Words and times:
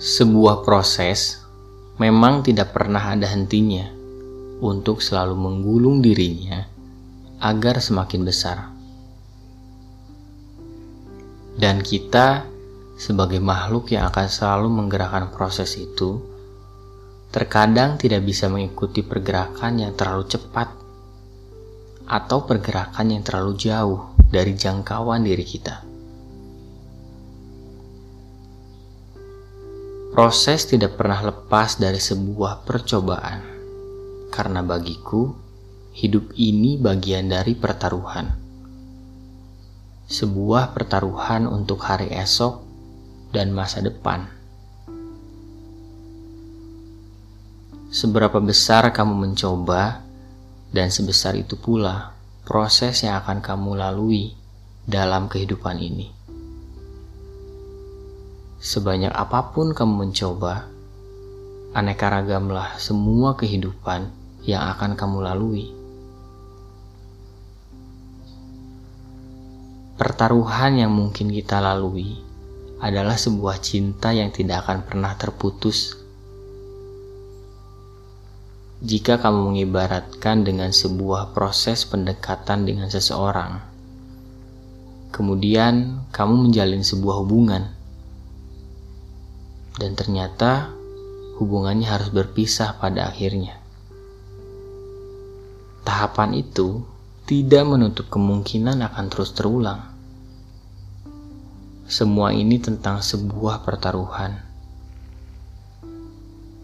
Sebuah 0.00 0.64
proses 0.64 1.44
memang 2.00 2.40
tidak 2.40 2.72
pernah 2.72 3.12
ada 3.12 3.28
hentinya 3.28 3.84
untuk 4.64 5.04
selalu 5.04 5.36
menggulung 5.36 6.00
dirinya 6.00 6.64
agar 7.36 7.84
semakin 7.84 8.24
besar. 8.24 8.72
Dan 11.52 11.84
kita 11.84 12.48
sebagai 12.96 13.44
makhluk 13.44 13.92
yang 13.92 14.08
akan 14.08 14.24
selalu 14.24 14.72
menggerakkan 14.72 15.28
proses 15.36 15.76
itu, 15.76 16.16
terkadang 17.28 18.00
tidak 18.00 18.24
bisa 18.24 18.48
mengikuti 18.48 19.04
pergerakan 19.04 19.84
yang 19.84 19.92
terlalu 19.92 20.24
cepat 20.24 20.72
atau 22.08 22.48
pergerakan 22.48 23.04
yang 23.04 23.20
terlalu 23.20 23.52
jauh 23.52 24.16
dari 24.32 24.56
jangkauan 24.56 25.28
diri 25.28 25.44
kita. 25.44 25.89
Proses 30.20 30.68
tidak 30.68 31.00
pernah 31.00 31.32
lepas 31.32 31.80
dari 31.80 31.96
sebuah 31.96 32.68
percobaan, 32.68 33.40
karena 34.28 34.60
bagiku 34.60 35.32
hidup 35.96 36.36
ini 36.36 36.76
bagian 36.76 37.32
dari 37.32 37.56
pertaruhan. 37.56 38.28
Sebuah 40.12 40.76
pertaruhan 40.76 41.48
untuk 41.48 41.80
hari 41.88 42.12
esok 42.12 42.60
dan 43.32 43.48
masa 43.56 43.80
depan. 43.80 44.28
Seberapa 47.88 48.44
besar 48.44 48.92
kamu 48.92 49.24
mencoba, 49.24 50.04
dan 50.68 50.92
sebesar 50.92 51.32
itu 51.32 51.56
pula 51.56 52.12
proses 52.44 53.08
yang 53.08 53.24
akan 53.24 53.40
kamu 53.40 53.72
lalui 53.72 54.36
dalam 54.84 55.32
kehidupan 55.32 55.80
ini. 55.80 56.19
Sebanyak 58.60 59.08
apa 59.16 59.56
pun 59.56 59.72
kamu 59.72 60.04
mencoba, 60.04 60.68
aneka 61.72 62.12
ragamlah 62.12 62.76
semua 62.76 63.32
kehidupan 63.32 64.12
yang 64.44 64.76
akan 64.76 65.00
kamu 65.00 65.24
lalui. 65.24 65.72
Pertaruhan 69.96 70.76
yang 70.76 70.92
mungkin 70.92 71.32
kita 71.32 71.56
lalui 71.56 72.20
adalah 72.84 73.16
sebuah 73.16 73.64
cinta 73.64 74.12
yang 74.12 74.28
tidak 74.28 74.68
akan 74.68 74.84
pernah 74.84 75.16
terputus. 75.16 75.96
Jika 78.84 79.24
kamu 79.24 79.56
mengibaratkan 79.56 80.44
dengan 80.44 80.68
sebuah 80.68 81.32
proses 81.32 81.88
pendekatan 81.88 82.68
dengan 82.68 82.92
seseorang, 82.92 83.56
kemudian 85.16 86.04
kamu 86.12 86.52
menjalin 86.52 86.84
sebuah 86.84 87.24
hubungan 87.24 87.79
dan 89.80 89.96
ternyata 89.96 90.76
hubungannya 91.40 91.88
harus 91.88 92.12
berpisah 92.12 92.76
pada 92.76 93.08
akhirnya. 93.08 93.56
Tahapan 95.88 96.36
itu 96.36 96.84
tidak 97.24 97.64
menutup 97.64 98.12
kemungkinan 98.12 98.84
akan 98.84 99.06
terus 99.08 99.32
terulang. 99.32 99.80
Semua 101.88 102.36
ini 102.36 102.60
tentang 102.60 103.00
sebuah 103.00 103.64
pertaruhan. 103.64 104.44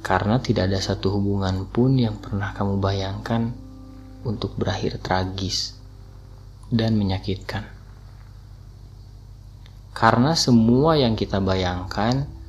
Karena 0.00 0.40
tidak 0.40 0.70
ada 0.70 0.80
satu 0.80 1.12
hubungan 1.18 1.66
pun 1.68 1.98
yang 1.98 2.16
pernah 2.22 2.54
kamu 2.54 2.80
bayangkan 2.80 3.52
untuk 4.24 4.54
berakhir 4.56 5.02
tragis 5.02 5.76
dan 6.70 6.96
menyakitkan. 6.96 7.66
Karena 9.92 10.32
semua 10.38 10.96
yang 10.96 11.18
kita 11.18 11.42
bayangkan 11.42 12.39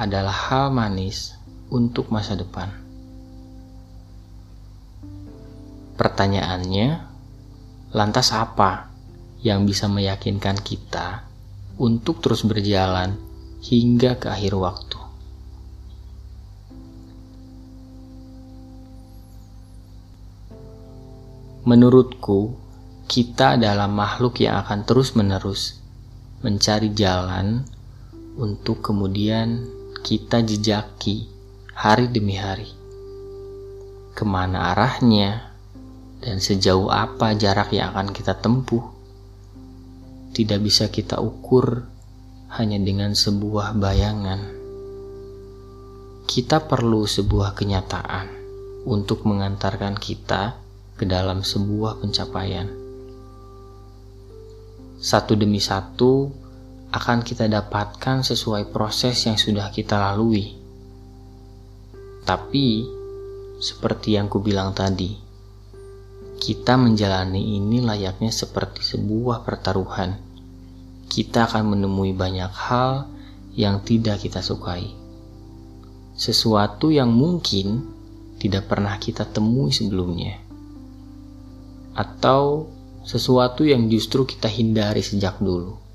adalah 0.00 0.32
hal 0.32 0.72
manis 0.72 1.36
untuk 1.68 2.08
masa 2.08 2.32
depan. 2.32 2.72
Pertanyaannya, 6.00 7.04
lantas 7.92 8.32
apa 8.32 8.88
yang 9.44 9.68
bisa 9.68 9.92
meyakinkan 9.92 10.56
kita 10.64 11.28
untuk 11.76 12.24
terus 12.24 12.48
berjalan 12.48 13.20
hingga 13.60 14.16
ke 14.16 14.32
akhir 14.32 14.56
waktu? 14.56 14.96
Menurutku, 21.68 22.56
kita 23.04 23.60
adalah 23.60 23.84
makhluk 23.84 24.40
yang 24.40 24.64
akan 24.64 24.88
terus-menerus 24.88 25.76
mencari 26.40 26.88
jalan 26.96 27.68
untuk 28.40 28.80
kemudian 28.80 29.79
kita 30.00 30.40
jejaki 30.40 31.28
hari 31.76 32.08
demi 32.08 32.36
hari. 32.36 32.68
Ke 34.16 34.24
mana 34.24 34.72
arahnya 34.74 35.52
dan 36.20 36.40
sejauh 36.40 36.88
apa 36.92 37.32
jarak 37.36 37.72
yang 37.72 37.92
akan 37.96 38.12
kita 38.12 38.36
tempuh 38.36 38.84
tidak 40.30 40.60
bisa 40.62 40.88
kita 40.88 41.18
ukur 41.18 41.84
hanya 42.54 42.78
dengan 42.78 43.12
sebuah 43.12 43.76
bayangan. 43.76 44.40
Kita 46.30 46.62
perlu 46.64 47.02
sebuah 47.04 47.58
kenyataan 47.58 48.26
untuk 48.86 49.26
mengantarkan 49.26 49.98
kita 49.98 50.54
ke 50.94 51.04
dalam 51.04 51.42
sebuah 51.42 51.98
pencapaian. 51.98 52.70
Satu 55.00 55.32
demi 55.32 55.58
satu, 55.58 56.28
akan 56.90 57.22
kita 57.22 57.46
dapatkan 57.46 58.26
sesuai 58.26 58.74
proses 58.74 59.14
yang 59.30 59.38
sudah 59.38 59.70
kita 59.70 59.94
lalui. 59.94 60.58
Tapi, 62.26 62.82
seperti 63.62 64.18
yang 64.18 64.26
kubilang 64.26 64.74
tadi, 64.74 65.14
kita 66.40 66.74
menjalani 66.74 67.60
ini 67.60 67.78
layaknya 67.78 68.34
seperti 68.34 68.82
sebuah 68.82 69.46
pertaruhan. 69.46 70.18
Kita 71.06 71.46
akan 71.46 71.76
menemui 71.76 72.10
banyak 72.10 72.50
hal 72.50 73.06
yang 73.54 73.82
tidak 73.86 74.24
kita 74.26 74.42
sukai. 74.42 74.90
Sesuatu 76.18 76.90
yang 76.90 77.14
mungkin 77.14 77.86
tidak 78.40 78.66
pernah 78.66 78.98
kita 78.98 79.28
temui 79.28 79.70
sebelumnya. 79.70 80.42
Atau 81.94 82.72
sesuatu 83.04 83.62
yang 83.62 83.86
justru 83.92 84.26
kita 84.26 84.48
hindari 84.48 85.04
sejak 85.04 85.38
dulu. 85.38 85.89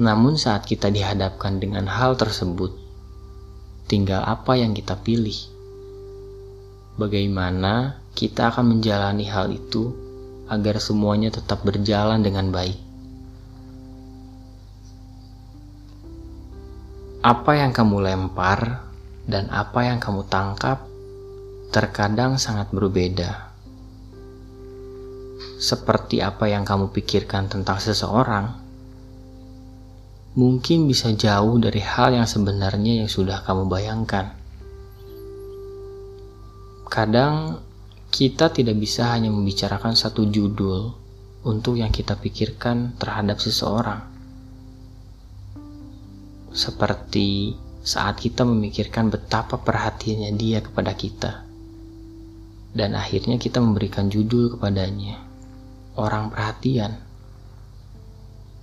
Namun 0.00 0.40
saat 0.40 0.64
kita 0.64 0.88
dihadapkan 0.88 1.60
dengan 1.60 1.84
hal 1.84 2.16
tersebut, 2.16 2.72
tinggal 3.84 4.24
apa 4.24 4.56
yang 4.56 4.72
kita 4.72 4.96
pilih. 4.96 5.36
Bagaimana 6.96 8.00
kita 8.16 8.48
akan 8.48 8.76
menjalani 8.76 9.28
hal 9.28 9.52
itu 9.52 9.92
agar 10.48 10.80
semuanya 10.80 11.28
tetap 11.28 11.60
berjalan 11.60 12.24
dengan 12.24 12.48
baik. 12.48 12.76
Apa 17.20 17.60
yang 17.60 17.76
kamu 17.76 18.00
lempar 18.00 18.88
dan 19.28 19.52
apa 19.52 19.86
yang 19.86 20.00
kamu 20.00 20.24
tangkap 20.26 20.88
terkadang 21.72 22.40
sangat 22.40 22.72
berbeda. 22.72 23.52
Seperti 25.60 26.20
apa 26.20 26.48
yang 26.48 26.64
kamu 26.66 26.90
pikirkan 26.90 27.46
tentang 27.46 27.78
seseorang, 27.78 28.61
mungkin 30.32 30.88
bisa 30.88 31.12
jauh 31.12 31.60
dari 31.60 31.84
hal 31.84 32.16
yang 32.16 32.24
sebenarnya 32.24 33.04
yang 33.04 33.10
sudah 33.10 33.44
kamu 33.44 33.68
bayangkan. 33.68 34.32
Kadang 36.88 37.60
kita 38.12 38.52
tidak 38.52 38.76
bisa 38.80 39.12
hanya 39.12 39.32
membicarakan 39.32 39.96
satu 39.96 40.28
judul 40.28 40.92
untuk 41.44 41.80
yang 41.80 41.92
kita 41.92 42.16
pikirkan 42.16 42.96
terhadap 42.96 43.40
seseorang. 43.40 44.04
Seperti 46.52 47.56
saat 47.80 48.20
kita 48.20 48.44
memikirkan 48.44 49.08
betapa 49.08 49.56
perhatiannya 49.60 50.32
dia 50.36 50.60
kepada 50.60 50.92
kita. 50.92 51.32
Dan 52.72 52.96
akhirnya 52.96 53.36
kita 53.36 53.60
memberikan 53.60 54.08
judul 54.08 54.56
kepadanya. 54.56 55.20
Orang 55.96 56.32
perhatian. 56.32 56.96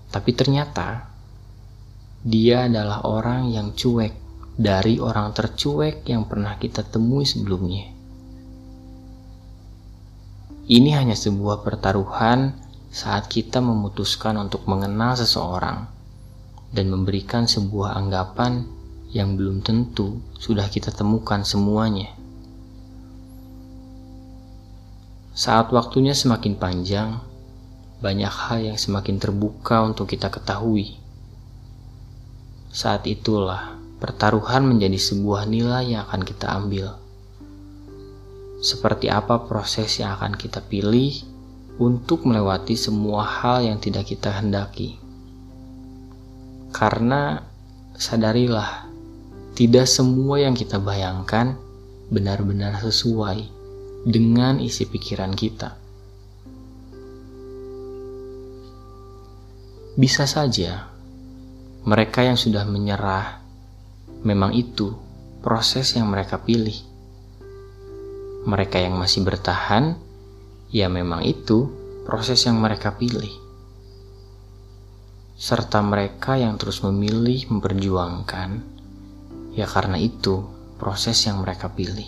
Tapi 0.09 0.33
ternyata 0.33 1.08
dia 2.19 2.67
adalah 2.67 3.07
orang 3.07 3.47
yang 3.47 3.71
cuek 3.71 4.11
dari 4.59 4.99
orang 4.99 5.31
tercuek 5.31 6.03
yang 6.03 6.27
pernah 6.27 6.59
kita 6.59 6.83
temui 6.83 7.23
sebelumnya. 7.23 7.95
Ini 10.67 10.99
hanya 10.99 11.15
sebuah 11.15 11.63
pertaruhan 11.63 12.59
saat 12.91 13.31
kita 13.31 13.63
memutuskan 13.63 14.35
untuk 14.35 14.67
mengenal 14.67 15.15
seseorang 15.15 15.87
dan 16.75 16.91
memberikan 16.91 17.47
sebuah 17.47 17.95
anggapan 17.95 18.67
yang 19.15 19.39
belum 19.39 19.63
tentu 19.63 20.19
sudah 20.35 20.67
kita 20.67 20.91
temukan 20.91 21.47
semuanya. 21.47 22.11
Saat 25.31 25.71
waktunya 25.71 26.11
semakin 26.11 26.59
panjang, 26.59 27.23
banyak 28.03 28.27
hal 28.27 28.59
yang 28.59 28.77
semakin 28.77 29.23
terbuka 29.23 29.87
untuk 29.87 30.11
kita 30.11 30.27
ketahui 30.27 30.98
saat 32.69 33.09
itulah 33.09 33.81
pertaruhan 33.97 34.61
menjadi 34.61 34.95
sebuah 34.95 35.49
nilai 35.49 35.97
yang 35.97 36.05
akan 36.05 36.21
kita 36.21 36.47
ambil. 36.53 36.93
Seperti 38.61 39.09
apa 39.09 39.49
proses 39.49 39.97
yang 39.97 40.13
akan 40.13 40.37
kita 40.37 40.61
pilih 40.61 41.11
untuk 41.81 42.29
melewati 42.29 42.77
semua 42.77 43.25
hal 43.25 43.65
yang 43.65 43.81
tidak 43.81 44.05
kita 44.13 44.29
hendaki. 44.29 45.01
Karena 46.69 47.41
sadarilah, 47.97 48.85
tidak 49.57 49.89
semua 49.89 50.37
yang 50.37 50.53
kita 50.53 50.77
bayangkan 50.77 51.57
benar-benar 52.13 52.77
sesuai 52.79 53.49
dengan 54.05 54.61
isi 54.61 54.85
pikiran 54.85 55.33
kita. 55.33 55.73
Bisa 59.99 60.23
saja 60.29 60.98
mereka 61.89 62.21
yang 62.21 62.37
sudah 62.37 62.69
menyerah 62.69 63.41
memang 64.21 64.53
itu 64.53 64.93
proses 65.41 65.97
yang 65.97 66.05
mereka 66.13 66.37
pilih. 66.37 66.77
Mereka 68.45 68.77
yang 68.77 68.93
masih 68.93 69.25
bertahan, 69.25 69.97
ya 70.69 70.85
memang 70.85 71.25
itu 71.25 71.65
proses 72.05 72.45
yang 72.45 72.61
mereka 72.61 72.93
pilih. 72.93 73.33
Serta 75.33 75.81
mereka 75.81 76.37
yang 76.37 76.61
terus 76.61 76.85
memilih 76.85 77.49
memperjuangkan, 77.49 78.61
ya 79.57 79.65
karena 79.65 79.97
itu 79.97 80.45
proses 80.77 81.17
yang 81.25 81.41
mereka 81.41 81.73
pilih. 81.73 82.05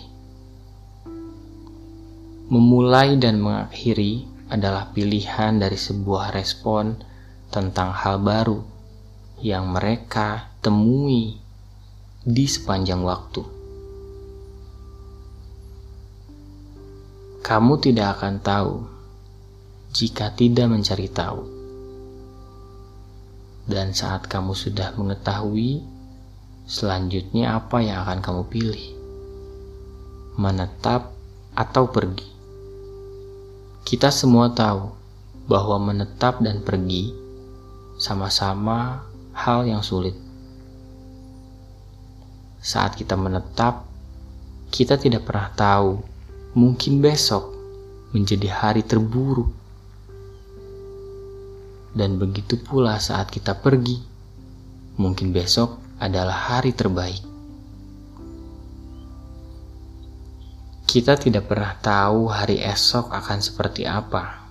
Memulai 2.54 3.18
dan 3.18 3.42
mengakhiri 3.42 4.30
adalah 4.46 4.94
pilihan 4.94 5.58
dari 5.58 5.74
sebuah 5.74 6.30
respon 6.30 7.02
tentang 7.50 7.90
hal 7.90 8.22
baru 8.22 8.71
yang 9.42 9.74
mereka 9.74 10.54
temui 10.62 11.34
di 12.22 12.46
sepanjang 12.46 13.02
waktu. 13.02 13.42
Kamu 17.42 17.74
tidak 17.82 18.22
akan 18.22 18.38
tahu 18.38 18.74
jika 19.90 20.30
tidak 20.38 20.70
mencari 20.70 21.10
tahu. 21.10 21.42
Dan 23.66 23.90
saat 23.90 24.30
kamu 24.30 24.54
sudah 24.54 24.94
mengetahui, 24.94 25.82
selanjutnya 26.70 27.58
apa 27.58 27.82
yang 27.82 28.06
akan 28.06 28.22
kamu 28.22 28.42
pilih? 28.46 28.84
Menetap 30.38 31.10
atau 31.58 31.90
pergi? 31.90 32.30
Kita 33.82 34.14
semua 34.14 34.54
tahu 34.54 34.94
bahwa 35.50 35.90
menetap 35.90 36.38
dan 36.38 36.62
pergi 36.62 37.10
sama-sama 37.98 39.11
hal 39.32 39.64
yang 39.64 39.80
sulit. 39.80 40.14
Saat 42.62 42.94
kita 42.94 43.18
menetap, 43.18 43.88
kita 44.70 44.96
tidak 44.96 45.26
pernah 45.26 45.50
tahu, 45.52 45.98
mungkin 46.54 47.02
besok 47.02 47.50
menjadi 48.12 48.48
hari 48.52 48.86
terburuk. 48.86 49.50
Dan 51.92 52.16
begitu 52.16 52.56
pula 52.56 52.96
saat 52.96 53.28
kita 53.28 53.58
pergi, 53.60 54.00
mungkin 54.96 55.34
besok 55.34 55.76
adalah 56.00 56.56
hari 56.56 56.72
terbaik. 56.72 57.20
Kita 60.88 61.16
tidak 61.16 61.48
pernah 61.48 61.72
tahu 61.80 62.28
hari 62.28 62.60
esok 62.60 63.12
akan 63.16 63.38
seperti 63.40 63.88
apa. 63.88 64.44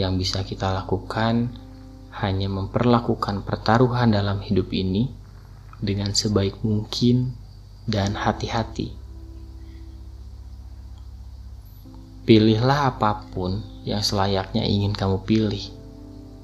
Yang 0.00 0.12
bisa 0.24 0.38
kita 0.48 0.72
lakukan 0.72 1.52
hanya 2.12 2.44
memperlakukan 2.52 3.40
pertaruhan 3.48 4.12
dalam 4.12 4.44
hidup 4.44 4.68
ini 4.76 5.08
dengan 5.80 6.12
sebaik 6.12 6.60
mungkin 6.60 7.32
dan 7.88 8.12
hati-hati. 8.12 8.92
Pilihlah 12.22 12.94
apa 12.94 13.26
pun 13.32 13.64
yang 13.82 14.04
selayaknya 14.04 14.62
ingin 14.62 14.92
kamu 14.94 15.24
pilih. 15.24 15.64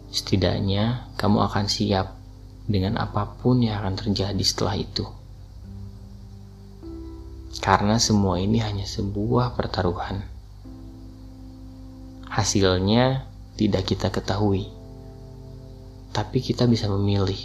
Setidaknya 0.09 1.07
kamu 1.21 1.45
akan 1.47 1.67
siap 1.69 2.17
dengan 2.65 2.97
apa 2.99 3.29
pun 3.39 3.61
yang 3.63 3.85
akan 3.85 3.95
terjadi 3.95 4.43
setelah 4.43 4.75
itu. 4.75 5.07
Karena 7.63 8.01
semua 8.01 8.41
ini 8.41 8.59
hanya 8.59 8.89
sebuah 8.89 9.55
pertaruhan. 9.55 10.25
Hasilnya 12.27 13.29
tidak 13.55 13.95
kita 13.95 14.11
ketahui 14.11 14.78
tapi 16.19 16.43
kita 16.43 16.67
bisa 16.67 16.91
memilih 16.91 17.39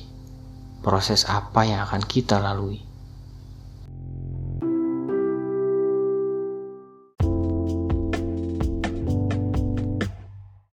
proses 0.81 1.29
apa 1.29 1.61
yang 1.61 1.85
akan 1.85 2.01
kita 2.01 2.41
lalui. 2.41 2.81